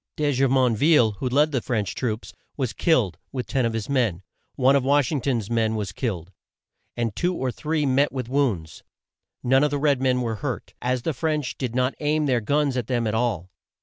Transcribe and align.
De 0.15 0.31
Ju 0.31 0.47
mon 0.47 0.75
ville, 0.75 1.11
who 1.19 1.29
led 1.29 1.51
the 1.51 1.61
French 1.61 1.93
troops, 1.93 2.33
was 2.57 2.73
killed, 2.73 3.19
with 3.31 3.45
ten 3.45 3.67
of 3.67 3.73
his 3.73 3.87
men. 3.87 4.23
One 4.55 4.75
of 4.75 4.83
Wash 4.83 5.11
ing 5.11 5.21
ton's 5.21 5.47
men 5.51 5.75
was 5.75 5.91
killed, 5.91 6.31
and 6.97 7.15
two 7.15 7.35
or 7.35 7.51
three 7.51 7.85
met 7.85 8.11
with 8.11 8.27
wounds. 8.27 8.81
None 9.43 9.63
of 9.63 9.69
the 9.69 9.77
red 9.77 10.01
men 10.01 10.21
were 10.21 10.37
hurt, 10.37 10.73
as 10.81 11.03
the 11.03 11.13
French 11.13 11.55
did 11.55 11.75
not 11.75 11.93
aim 11.99 12.25
their 12.25 12.41
guns 12.41 12.77
at 12.77 12.87
them 12.87 13.05
at 13.05 13.13
all. 13.13 13.51